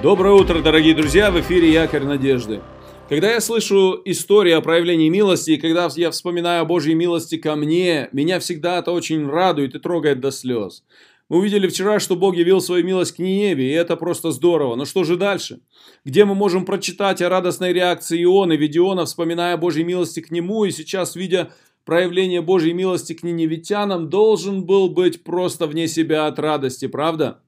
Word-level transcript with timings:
Доброе 0.00 0.34
утро, 0.34 0.60
дорогие 0.60 0.94
друзья! 0.94 1.32
В 1.32 1.40
эфире 1.40 1.72
Якорь 1.72 2.04
Надежды. 2.04 2.60
Когда 3.08 3.32
я 3.32 3.40
слышу 3.40 4.00
истории 4.04 4.52
о 4.52 4.60
проявлении 4.60 5.08
милости, 5.08 5.50
и 5.52 5.56
когда 5.56 5.88
я 5.96 6.12
вспоминаю 6.12 6.62
о 6.62 6.64
Божьей 6.66 6.94
милости 6.94 7.36
ко 7.36 7.56
мне, 7.56 8.08
меня 8.12 8.38
всегда 8.38 8.78
это 8.78 8.92
очень 8.92 9.28
радует 9.28 9.74
и 9.74 9.80
трогает 9.80 10.20
до 10.20 10.30
слез. 10.30 10.84
Мы 11.28 11.38
увидели 11.38 11.66
вчера, 11.66 11.98
что 11.98 12.14
Бог 12.14 12.36
явил 12.36 12.60
свою 12.60 12.86
милость 12.86 13.16
к 13.16 13.18
Ниневе, 13.18 13.72
и 13.72 13.74
это 13.74 13.96
просто 13.96 14.30
здорово. 14.30 14.76
Но 14.76 14.84
что 14.84 15.02
же 15.02 15.16
дальше? 15.16 15.62
Где 16.04 16.24
мы 16.24 16.36
можем 16.36 16.64
прочитать 16.64 17.20
о 17.20 17.28
радостной 17.28 17.72
реакции 17.72 18.22
Ионы, 18.22 18.52
ведь 18.52 18.76
Иона, 18.76 19.04
вспоминая 19.04 19.54
о 19.54 19.58
Божьей 19.58 19.82
милости 19.82 20.20
к 20.20 20.30
нему, 20.30 20.64
и 20.64 20.70
сейчас, 20.70 21.16
видя 21.16 21.50
проявление 21.84 22.40
Божьей 22.40 22.72
милости 22.72 23.14
к 23.14 23.24
ниневитянам, 23.24 24.08
должен 24.08 24.64
был 24.64 24.90
быть 24.90 25.24
просто 25.24 25.66
вне 25.66 25.88
себя 25.88 26.28
от 26.28 26.38
радости, 26.38 26.86
правда? 26.86 27.40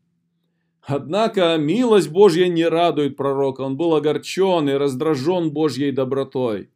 Однако 0.93 1.57
милость 1.57 2.11
Божья 2.11 2.49
не 2.49 2.67
радует 2.67 3.17
пророка, 3.17 3.61
он 3.61 3.76
был 3.76 3.94
огорчен 3.94 4.68
и 4.68 4.72
раздражен 4.72 5.53
Божьей 5.53 5.93
добротой. 5.93 6.71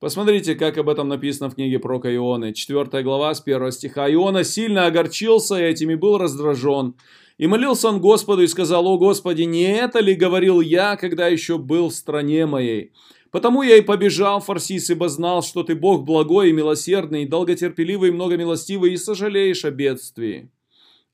Посмотрите, 0.00 0.56
как 0.56 0.78
об 0.78 0.88
этом 0.88 1.06
написано 1.06 1.48
в 1.48 1.54
книге 1.54 1.78
пророка 1.78 2.12
Ионы, 2.12 2.52
4 2.52 3.04
глава 3.04 3.32
с 3.32 3.40
1 3.40 3.70
стиха. 3.70 4.12
Иона 4.12 4.42
сильно 4.42 4.86
огорчился 4.86 5.54
этим 5.54 5.90
и 5.92 5.94
был 5.94 6.18
раздражен. 6.18 6.96
И 7.38 7.46
молился 7.46 7.88
он 7.88 8.00
Господу 8.00 8.42
и 8.42 8.48
сказал, 8.48 8.84
«О 8.88 8.98
Господи, 8.98 9.42
не 9.42 9.62
это 9.62 10.00
ли 10.00 10.16
говорил 10.16 10.60
я, 10.60 10.96
когда 10.96 11.28
еще 11.28 11.56
был 11.56 11.90
в 11.90 11.94
стране 11.94 12.46
моей? 12.46 12.90
Потому 13.30 13.62
я 13.62 13.76
и 13.76 13.80
побежал, 13.80 14.40
Фарсис, 14.40 14.90
ибо 14.90 15.08
знал, 15.08 15.44
что 15.44 15.62
ты 15.62 15.76
Бог 15.76 16.04
благой 16.04 16.48
и 16.48 16.52
милосердный, 16.52 17.26
долготерпеливый 17.26 18.08
и 18.08 18.12
многомилостивый, 18.12 18.92
и 18.92 18.96
сожалеешь 18.96 19.64
о 19.64 19.70
бедствии». 19.70 20.50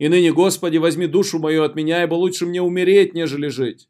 И 0.02 0.08
ныне, 0.08 0.32
Господи, 0.32 0.78
возьми 0.78 1.06
душу 1.06 1.38
мою 1.38 1.62
от 1.62 1.76
меня, 1.76 2.02
ибо 2.02 2.14
лучше 2.14 2.44
мне 2.44 2.60
умереть, 2.60 3.14
нежели 3.14 3.46
жить. 3.46 3.88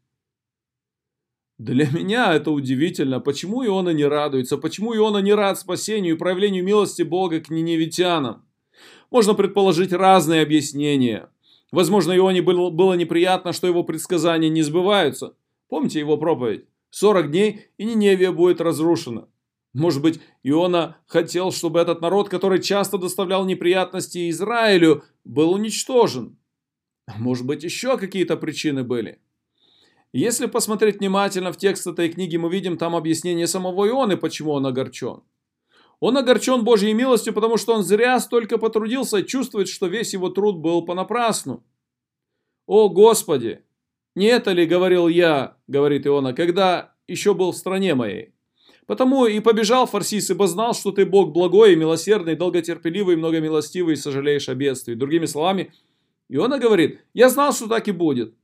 Для 1.56 1.88
меня 1.90 2.34
это 2.34 2.50
удивительно. 2.50 3.18
Почему 3.18 3.64
Иона 3.64 3.94
не 3.94 4.04
радуется? 4.04 4.58
Почему 4.58 4.94
Иона 4.94 5.22
не 5.22 5.32
рад 5.32 5.58
спасению 5.58 6.14
и 6.14 6.18
проявлению 6.18 6.64
милости 6.64 7.00
Бога 7.00 7.40
к 7.40 7.48
ниневитянам? 7.48 8.44
Можно 9.10 9.32
предположить 9.32 9.94
разные 9.94 10.42
объяснения. 10.42 11.30
Возможно, 11.70 12.14
Ионе 12.14 12.42
было, 12.42 12.68
было 12.68 12.92
неприятно, 12.92 13.54
что 13.54 13.66
его 13.66 13.82
предсказания 13.82 14.50
не 14.50 14.60
сбываются. 14.60 15.34
Помните 15.70 15.98
его 15.98 16.18
проповедь? 16.18 16.66
40 16.90 17.30
дней, 17.30 17.68
и 17.78 17.84
Ниневия 17.84 18.32
будет 18.32 18.60
разрушена. 18.60 19.28
Может 19.74 20.02
быть, 20.02 20.20
Иона 20.42 20.98
хотел, 21.06 21.50
чтобы 21.50 21.80
этот 21.80 22.02
народ, 22.02 22.28
который 22.28 22.62
часто 22.62 22.98
доставлял 22.98 23.44
неприятности 23.46 24.28
Израилю, 24.28 25.04
был 25.24 25.52
уничтожен. 25.52 26.36
Может 27.16 27.46
быть, 27.46 27.64
еще 27.64 27.96
какие-то 27.96 28.36
причины 28.36 28.84
были. 28.84 29.18
Если 30.12 30.44
посмотреть 30.44 30.98
внимательно 30.98 31.52
в 31.52 31.56
текст 31.56 31.86
этой 31.86 32.10
книги, 32.10 32.36
мы 32.36 32.50
видим 32.50 32.76
там 32.76 32.94
объяснение 32.94 33.46
самого 33.46 33.88
Ионы, 33.88 34.18
почему 34.18 34.52
он 34.52 34.66
огорчен. 34.66 35.22
Он 36.00 36.18
огорчен 36.18 36.64
Божьей 36.64 36.92
милостью, 36.92 37.32
потому 37.32 37.56
что 37.56 37.74
он 37.74 37.82
зря 37.82 38.20
столько 38.20 38.58
потрудился 38.58 39.18
и 39.18 39.26
чувствует, 39.26 39.68
что 39.68 39.86
весь 39.86 40.12
его 40.12 40.28
труд 40.28 40.56
был 40.56 40.82
понапрасну. 40.82 41.64
«О, 42.66 42.90
Господи! 42.90 43.62
Не 44.14 44.26
это 44.26 44.52
ли, 44.52 44.66
говорил 44.66 45.08
я,— 45.08 45.56
говорит 45.66 46.06
Иона,— 46.06 46.32
когда 46.34 46.94
еще 47.08 47.32
был 47.32 47.52
в 47.52 47.56
стране 47.56 47.94
моей?» 47.94 48.34
Потому 48.86 49.26
и 49.26 49.38
побежал 49.40 49.86
Фарсис, 49.86 50.30
ибо 50.30 50.46
знал, 50.48 50.74
что 50.74 50.90
ты 50.90 51.06
Бог 51.06 51.32
благой 51.32 51.72
и 51.72 51.76
милосердный, 51.76 52.34
долготерпеливый, 52.34 53.16
многомилостивый 53.16 53.94
и 53.94 53.96
сожалеешь 53.96 54.48
о 54.48 54.54
бедствии. 54.54 54.94
Другими 54.94 55.26
словами, 55.26 55.72
Иона 56.28 56.58
говорит, 56.58 57.00
я 57.14 57.28
знал, 57.28 57.52
что 57.52 57.68
так 57.68 57.86
и 57.88 57.92
будет. 57.92 58.34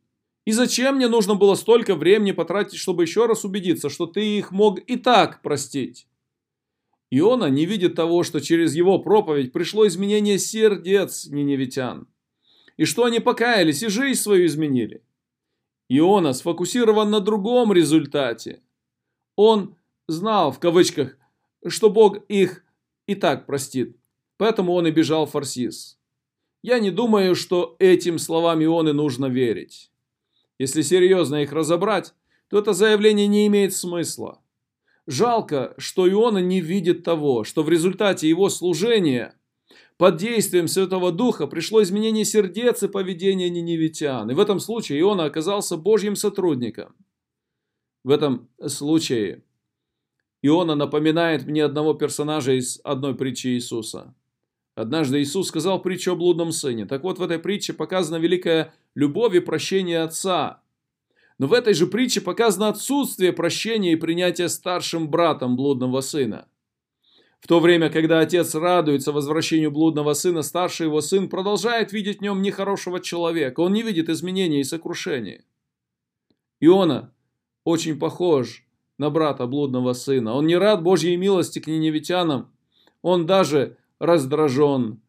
И 0.44 0.52
зачем 0.52 0.96
мне 0.96 1.08
нужно 1.08 1.34
было 1.34 1.54
столько 1.56 1.94
времени 1.94 2.32
потратить, 2.32 2.78
чтобы 2.78 3.02
еще 3.02 3.26
раз 3.26 3.44
убедиться, 3.44 3.90
что 3.90 4.06
ты 4.06 4.38
их 4.38 4.52
мог 4.52 4.78
и 4.78 4.96
так 4.96 5.42
простить? 5.42 6.06
Иона 7.10 7.46
не 7.46 7.66
видит 7.66 7.94
того, 7.94 8.22
что 8.22 8.40
через 8.40 8.74
его 8.74 8.98
проповедь 8.98 9.52
пришло 9.52 9.86
изменение 9.86 10.38
сердец 10.38 11.26
ниневитян. 11.26 12.06
И 12.76 12.84
что 12.84 13.04
они 13.04 13.18
покаялись 13.18 13.82
и 13.82 13.88
жизнь 13.88 14.20
свою 14.20 14.46
изменили. 14.46 15.02
Иона 15.88 16.32
сфокусирован 16.32 17.10
на 17.10 17.20
другом 17.20 17.72
результате. 17.72 18.62
Он 19.36 19.74
знал, 20.08 20.50
в 20.50 20.58
кавычках, 20.58 21.16
что 21.66 21.90
Бог 21.90 22.24
их 22.28 22.64
и 23.06 23.14
так 23.14 23.46
простит. 23.46 23.96
Поэтому 24.36 24.72
он 24.72 24.86
и 24.86 24.90
бежал 24.90 25.26
в 25.26 25.30
Фарсис. 25.30 25.98
Я 26.62 26.80
не 26.80 26.90
думаю, 26.90 27.34
что 27.34 27.76
этим 27.78 28.18
словам 28.18 28.62
Ионы 28.64 28.92
нужно 28.92 29.26
верить. 29.26 29.92
Если 30.58 30.82
серьезно 30.82 31.42
их 31.42 31.52
разобрать, 31.52 32.14
то 32.48 32.58
это 32.58 32.72
заявление 32.72 33.26
не 33.26 33.46
имеет 33.46 33.74
смысла. 33.74 34.42
Жалко, 35.06 35.74
что 35.78 36.08
Иона 36.10 36.38
не 36.38 36.60
видит 36.60 37.04
того, 37.04 37.44
что 37.44 37.62
в 37.62 37.68
результате 37.68 38.28
его 38.28 38.48
служения 38.48 39.34
под 39.96 40.16
действием 40.16 40.68
Святого 40.68 41.12
Духа 41.12 41.46
пришло 41.46 41.82
изменение 41.82 42.24
сердец 42.24 42.82
и 42.82 42.88
поведения 42.88 43.48
ниневитян. 43.48 44.30
И 44.30 44.34
в 44.34 44.40
этом 44.40 44.60
случае 44.60 45.00
Иона 45.00 45.24
оказался 45.24 45.76
Божьим 45.76 46.14
сотрудником. 46.14 46.94
В 48.04 48.10
этом 48.10 48.48
случае 48.66 49.42
Иона 50.42 50.74
напоминает 50.74 51.46
мне 51.46 51.64
одного 51.64 51.94
персонажа 51.94 52.52
из 52.52 52.80
одной 52.84 53.14
притчи 53.14 53.48
Иисуса. 53.48 54.14
Однажды 54.76 55.20
Иисус 55.20 55.48
сказал 55.48 55.82
притчу 55.82 56.12
о 56.12 56.14
блудном 56.14 56.52
сыне. 56.52 56.86
Так 56.86 57.02
вот, 57.02 57.18
в 57.18 57.22
этой 57.22 57.40
притче 57.40 57.72
показана 57.72 58.16
великая 58.16 58.72
любовь 58.94 59.34
и 59.34 59.40
прощение 59.40 60.02
отца. 60.02 60.62
Но 61.38 61.48
в 61.48 61.52
этой 61.52 61.74
же 61.74 61.88
притче 61.88 62.20
показано 62.20 62.68
отсутствие 62.68 63.32
прощения 63.32 63.92
и 63.92 63.96
принятия 63.96 64.48
старшим 64.48 65.08
братом 65.10 65.56
блудного 65.56 66.00
сына. 66.00 66.46
В 67.40 67.48
то 67.48 67.58
время, 67.58 67.90
когда 67.90 68.20
отец 68.20 68.54
радуется 68.54 69.12
возвращению 69.12 69.72
блудного 69.72 70.12
сына, 70.12 70.42
старший 70.42 70.86
его 70.86 71.00
сын 71.00 71.28
продолжает 71.28 71.92
видеть 71.92 72.18
в 72.18 72.22
нем 72.22 72.42
нехорошего 72.42 73.00
человека. 73.00 73.60
Он 73.60 73.72
не 73.72 73.82
видит 73.82 74.08
изменения 74.08 74.60
и 74.60 74.64
сокрушения. 74.64 75.44
Иона 76.60 77.12
очень 77.64 77.98
похож 77.98 78.67
на 78.98 79.10
брата 79.10 79.46
блудного 79.46 79.92
сына. 79.92 80.34
Он 80.34 80.46
не 80.46 80.56
рад 80.56 80.82
Божьей 80.82 81.16
милости 81.16 81.60
к 81.60 81.66
ниневитянам. 81.66 82.52
Он 83.00 83.26
даже 83.26 83.76
раздражен 83.98 85.00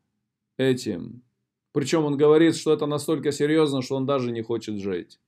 этим. 0.57 1.23
Причем 1.71 2.05
он 2.05 2.17
говорит, 2.17 2.55
что 2.55 2.73
это 2.73 2.85
настолько 2.85 3.31
серьезно, 3.31 3.81
что 3.81 3.95
он 3.95 4.05
даже 4.05 4.31
не 4.31 4.41
хочет 4.41 4.79
жить. 4.79 5.19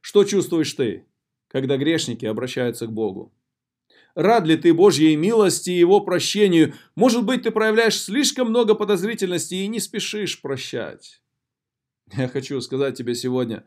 Что 0.00 0.24
чувствуешь 0.24 0.72
ты, 0.74 1.06
когда 1.48 1.76
грешники 1.76 2.26
обращаются 2.26 2.86
к 2.86 2.92
Богу? 2.92 3.32
Рад 4.14 4.46
ли 4.46 4.56
ты 4.56 4.72
Божьей 4.72 5.16
милости 5.16 5.70
и 5.70 5.78
Его 5.78 6.00
прощению? 6.00 6.74
Может 6.94 7.24
быть, 7.24 7.42
ты 7.42 7.50
проявляешь 7.50 8.00
слишком 8.00 8.48
много 8.48 8.74
подозрительности 8.74 9.54
и 9.54 9.66
не 9.66 9.80
спешишь 9.80 10.40
прощать. 10.40 11.20
Я 12.12 12.28
хочу 12.28 12.60
сказать 12.60 12.96
тебе 12.96 13.14
сегодня, 13.14 13.64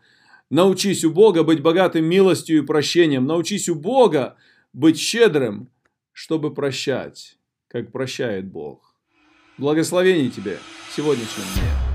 Научись 0.49 1.03
у 1.03 1.11
Бога 1.11 1.43
быть 1.43 1.61
богатым 1.61 2.05
милостью 2.05 2.59
и 2.59 2.65
прощением. 2.65 3.25
Научись 3.25 3.67
у 3.67 3.75
Бога 3.75 4.37
быть 4.71 4.97
щедрым, 4.97 5.69
чтобы 6.13 6.53
прощать, 6.53 7.37
как 7.67 7.91
прощает 7.91 8.47
Бог. 8.47 8.95
Благословений 9.57 10.29
тебе 10.29 10.57
в 10.89 10.95
сегодняшнем 10.95 11.43
дне. 11.55 11.86